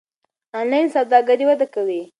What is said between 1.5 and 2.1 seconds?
کوي.